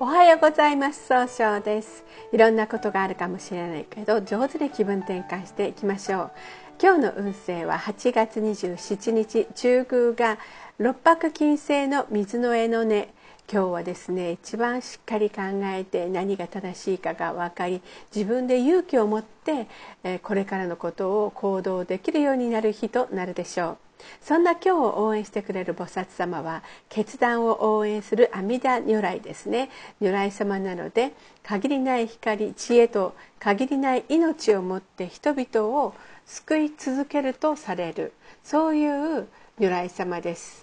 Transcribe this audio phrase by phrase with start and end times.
[0.00, 1.06] おはようございます。
[1.06, 2.04] 総称です。
[2.32, 6.30] いろんなことがあるかもしれないけど上手に気分転換していきましょう。
[6.82, 10.38] 今日の運勢は8月27日中宮が
[10.78, 13.14] 六白金星の水の絵の根
[13.52, 17.82] 今日はですね一番しっかり考えて何が正しいかが分かり
[18.14, 19.68] 自分で勇気を持って
[20.22, 23.91] これからのことを行動できるようになる日となるでしょう。
[24.20, 29.70] そんな今日を応援してくれる菩薩様は決断を応援する阿弥陀如来ですね。
[30.00, 31.12] 如来様なので
[31.42, 35.94] 限りない光知恵と限りない命を持って人々を
[36.26, 38.12] 救い続けるとされる。
[38.44, 40.61] そういう如来様です。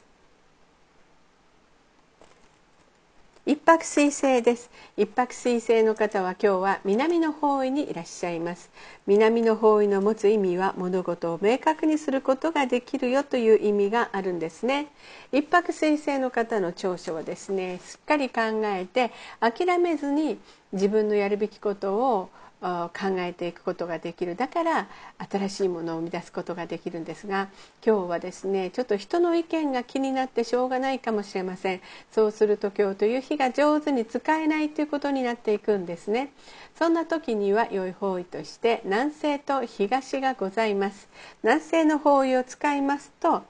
[3.45, 4.70] 一泊水星です。
[4.98, 8.70] 一泊水星の方は今日は南の方位にいらっしゃいます。
[9.07, 14.88] 南の方位の持つ意味は物事を明確にすることができるよという意味があるんですね。
[15.31, 20.38] 一泊水星の方の長所はですねすっかり考えて諦めずに
[20.73, 22.30] 自分のやるべきことを
[22.61, 24.35] 考えていくことができる。
[24.35, 24.88] だから
[25.29, 27.49] 新しいものを生み出すことができるんですが
[27.85, 31.81] 今日はですねちょっと人の意見が気になってしょうがないかもしれません。
[32.11, 36.31] そうすると今日という日が上手に使えないということになっていくんですね。
[36.77, 41.07] そんな時には良い方位として南西と東がございます。
[41.43, 43.43] 南西の方位を使いますと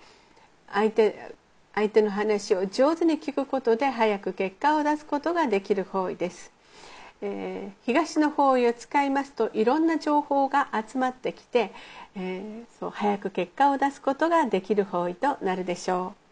[0.71, 1.33] 相手
[1.73, 6.58] 相手の話を上手に聞くことで早く結果を出すことができる方位です。
[7.21, 11.73] えー、東の方位を使いますといろんな情報が集まってきて、
[12.15, 16.28] えー、そう早く結果を出すことができる方位となるでしょう。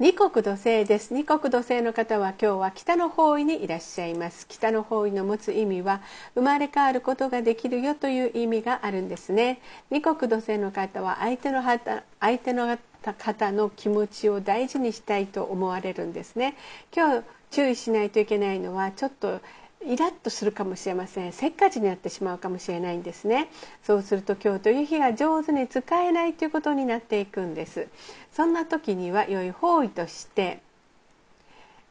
[0.00, 1.12] 二国土星です。
[1.12, 4.46] 二国土星の方は今日は北の方位にいらっしゃいます。
[4.46, 6.02] 北の方位の持つ意味は
[6.36, 9.60] 生まれ変わることができるよという意味があるんですね。
[9.90, 16.54] 二国土星の方は相手の相手の方の気持ちを大事にしたいと思われるんですね。
[16.94, 19.40] 今日注意しないといけないのはちょっと
[19.84, 21.32] イラッとするかもしれません。
[21.32, 23.48] せっかちになってしまうかもしれないんですね。
[23.84, 27.88] そうすると今日という日が上手に使えないということになっていくんです。
[28.32, 30.60] そんな時には良い方位として、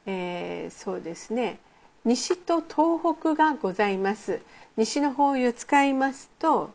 [0.05, 1.59] えー、そうですね。
[2.03, 4.41] 西と東北がございます。
[4.75, 6.71] 西の方位を使いますと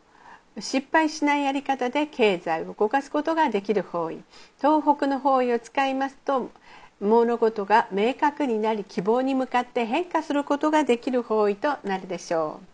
[0.58, 4.22] 失敗しないやり方で経済を動かすことができる方位。
[4.58, 6.50] 東北の方位を使いますと
[7.02, 12.71] 物事が明確になり希望に向かって変化することができる方位となるでしょう。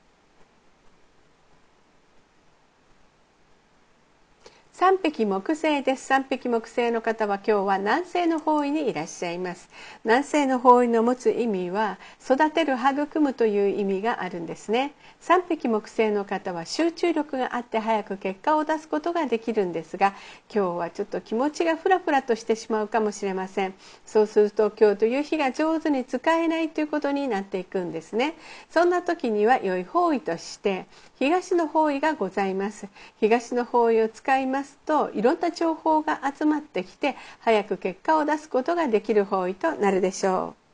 [4.78, 6.06] 三匹木星です。
[6.06, 9.68] 三匹木星の方は今日は南西の方位にいらっしゃいます。
[10.04, 14.94] 南西の方位の持つ意味は育てる育むという意味があるんですね。
[15.18, 20.14] 三匹木星の方は集中力があって早く結果を出すことができるんですが
[20.54, 23.74] 今日はちょっと気持ちがフラフラとしてしまうかもしれません。
[24.06, 28.36] そうすると今日という日が上手に使えないということになっていくんですね。
[28.70, 30.86] そんな時には良い方位として
[31.18, 32.86] 東の方位がございます。
[33.18, 34.67] 東の方位を使います。
[34.68, 40.67] ますといろんな情報が集まってきて早く結果を出すことができる方位となるでしょう。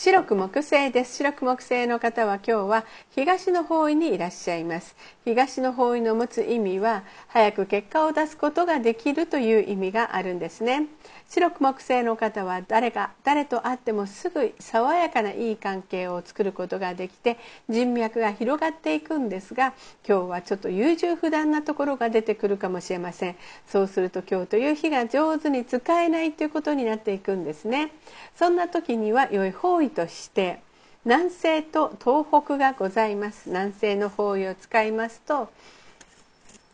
[0.00, 1.16] 白く木星です。
[1.16, 2.84] 白く木星の方は今日は
[3.16, 4.94] 東の方位にいらっしゃいます。
[5.24, 10.86] 東の方位の持つ意味は早く結果を出すことができるという意味があるんですね。
[11.28, 17.36] 白く木星の方は誰が誰と会ってもすぐ爽やかないい関係を作ることができて
[17.68, 19.74] 人脈が広がっていくんですが
[20.08, 23.36] 今日はちょっと優柔不断なところが出てくるかもしれません。
[23.66, 27.90] そうすると今日という日が上手に使えないということになっていくんですね。
[28.36, 30.60] そんな時には良い方位として
[31.04, 35.48] 南西と東北がございます南西の方位を使いますと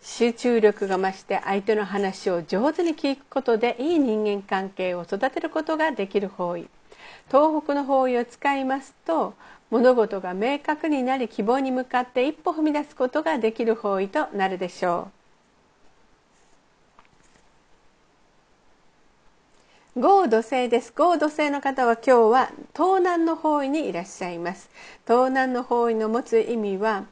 [0.03, 6.69] 集中力が増して相手の話を上手に聞くことでいい人間関係を育てることができる方位
[7.29, 9.35] 東北の方位を使いますと
[9.71, 15.24] 物事が明確になり希望に向かって一歩踏み出すことができる方位となるでしょう。
[19.97, 20.93] 豪土星です。
[20.97, 24.69] 豪土星の方は今日は東南の方位にいらっしゃいます。
[25.07, 27.05] 東南の方位の持つ意味は、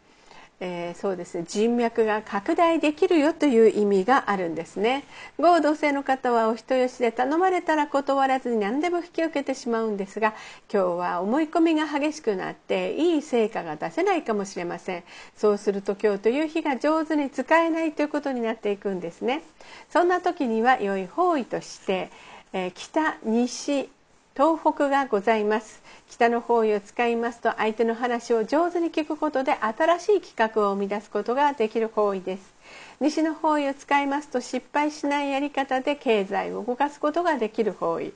[0.58, 1.44] えー、そうですね。
[1.46, 5.04] 人脈が拡大できるよという意味があるんですね。
[5.38, 10.34] 豪土星の方はお人よしで頼まれたら断らずに何でも引き受けてしまうんですが
[10.68, 15.04] 今日は思い込みが激しくなっていい成果が出せないかもしれません。
[15.36, 19.44] そうすると今日という日が上手に使えないということになっていくんですね。
[19.88, 22.10] そんな時には良い方位として
[22.54, 23.88] え北西
[24.34, 25.82] 東北がございます。
[26.08, 32.54] 北の方位を使いますと相手の話を上手に聞くことで新しい企画を生み出すことができる方位です。
[33.00, 38.12] 西の方位を使いますと失敗しないやり方で経済を動かすことができる方位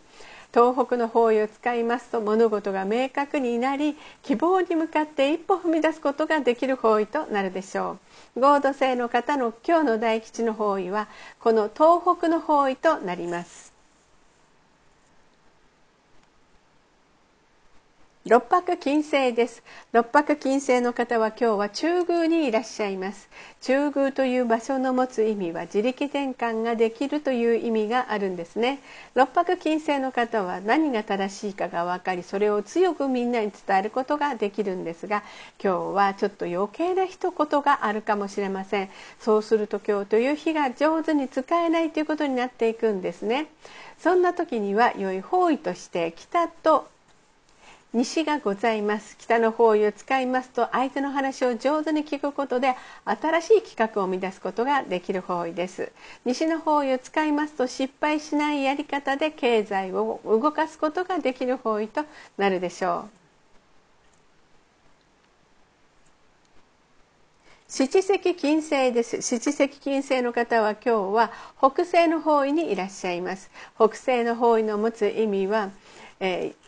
[0.55, 7.99] 東北の方位を使いますと物事が明確になり希望に向かって一歩踏み出すことができる方位となるでしょ
[8.37, 8.41] う。
[8.41, 11.09] 合土星の方の今日の大吉の方位は
[11.41, 13.76] この東北の方位となります。
[18.29, 19.63] 六白金星です。
[19.93, 23.29] 六白金星の方は今日は中宮にいらっしゃいます。
[23.61, 28.81] 中宮という場所の持つ意味は自力転換ができるという意味があるんですね。
[29.15, 35.23] 六白金星の方は何が正しいかが分かりそれを強くみんなに伝えることができるんですが
[35.63, 38.91] 今日はちょっと余計な一言があるかもしれません。
[39.21, 43.47] そうすると今日という日が上手に使えないということになっていくんですね。
[44.01, 46.89] そんな時には良い方位として北と
[47.93, 49.17] 西がございます。
[49.17, 52.75] 北の方位を使いますと相手の話を上手に聞くことで
[53.05, 55.93] 新しい企画を生み出すことができる方位です。
[56.25, 62.05] 西の方位を使いますと失敗しないやり方で経済を動かすことができる方位と
[62.37, 63.27] なるでしょう。
[67.69, 69.23] 七石金星です。
[69.23, 73.51] 七石金星の方は今日は北西の方位にいらっしゃいます。
[73.75, 75.71] 北西の方位の持つ意味は、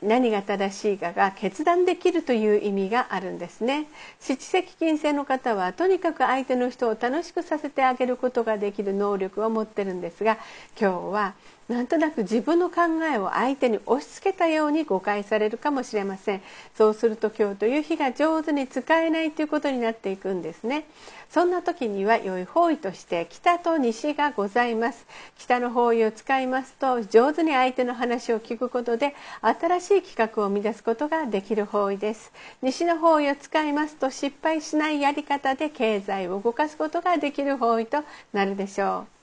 [0.02, 3.86] 何が正しいかが決断できるという意味があるんですね。
[4.20, 10.38] 七赤金星の方はとにかく相手の人を楽しくさせてあげることができる能力を持ってるんですが
[10.78, 11.34] 今日は
[11.68, 12.82] なんとなく自分の考
[13.12, 16.42] えを相手に押し付けたように誤解されるかもしれません。
[16.74, 20.86] そうすると今日という日が上手に使えないということになっていくんですね。
[21.28, 25.06] そんな時には良い方位として北と西がございます。
[25.36, 32.32] 北の方位を使いますと上手に相手の話を聞くことで新しい企画を生み出すことができる方位です。
[32.62, 39.17] 西の方位を使いますと失敗しないやり方で経済を動かすことができる方位となるでしょう。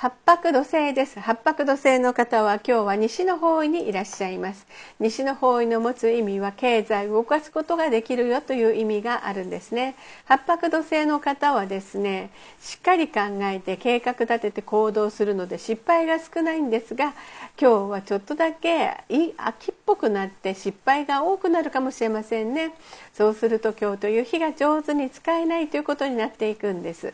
[0.00, 1.20] 八白土星です。
[1.20, 4.66] 八白土星の方は今日は西の方位にいらっしゃいます。
[4.98, 9.96] 西の方位の持つ意味は経済を動かすことができるよという意味があるんですね。
[10.24, 12.30] 八白土星の方はですね
[12.62, 17.12] しっかり考えて計画立てて行動するので失敗が少ないんですが
[17.60, 19.04] 今日はちょっとだけ
[19.36, 22.72] 秋っぽくなって失敗が多くなるかもしれませんね。
[23.20, 27.12] そうすると今日という日が上手に使えないということになっていくんです。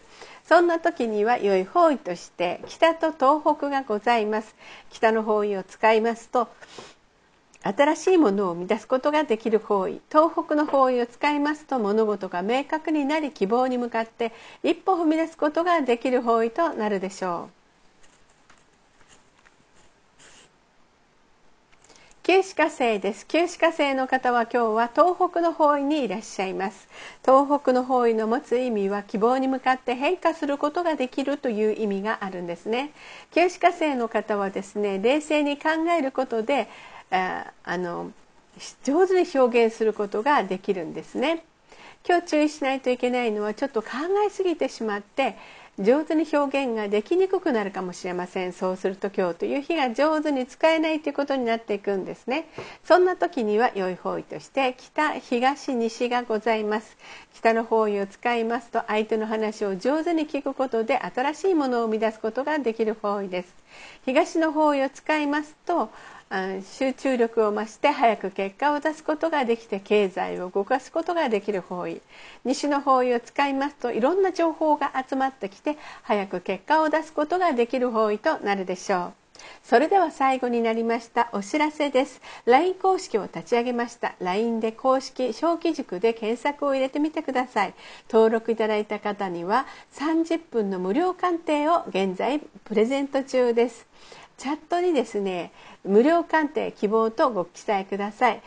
[0.49, 4.55] そんな時には良い方位として北と東北がございます。
[4.91, 6.47] 北の方位を使いますと
[7.65, 10.01] 新しいものを生み出すことができる方位。
[10.09, 14.33] 東北の方位を使いますと物事が明確になり希望に向かって
[14.63, 17.56] 一歩踏み出すことができる方位となるでしょう。
[22.27, 23.25] 旧歯科星です。
[23.29, 26.89] 旧歯科星の方は今日は東北の方位にいらっしゃいます。
[27.25, 32.91] 東北の方位の持つ意味は希望に向かって変化することができるという意味があるんですね。
[33.33, 36.69] 旧歯科星の方はですね冷静に考えることで
[37.13, 38.11] ああの
[38.83, 41.45] 上手に表現することができるんですね。
[42.05, 43.89] 今日注意しないといけないのはちょっと考
[44.27, 45.37] えすぎてしまって
[45.79, 48.55] 上手に表現ができにくくなるかもしれません。
[48.55, 52.49] そうすると今日という日が上手に使えないということになっていくんですね。
[52.85, 56.97] そんな時には良い方位として北東西がございます。
[57.35, 63.55] 北の方位を使いますと相手の話を上手に聞くことで新しいものを生み出すことができる方位です。
[64.07, 65.91] 東の方位を使いますと
[66.29, 72.01] 集中力を増して早く結果を出すことができて経済を動かすことができる方位。
[72.45, 79.13] 西の方位を使いますといろんな情報が集まってきて早く結果を出すことができる方位となるでしょう。
[79.63, 81.29] それでは最後になりました。
[81.33, 82.21] お知らせです。
[82.47, 87.75] LINE 公式を立ち上げました LINE で公式小規塾で検索を入れてみてください。
[88.11, 93.87] 登録いただいた方には30分の無料鑑定を現在プレゼント中です。
[94.37, 95.53] チャットにですね
[95.85, 98.43] 無料鑑定希望とご記載ください。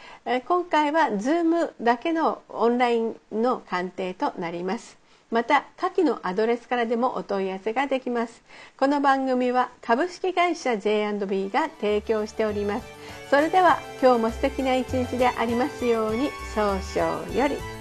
[0.48, 4.98] 今回は Zoom だけのオンラインの鑑定となります。
[5.31, 8.41] また下記のアドレスからでもお問い合わせができます。
[8.79, 12.88] この番組は株式会社 J&B が提供しております。
[13.29, 17.78] それでは今日も素敵な一日でありますように早々より。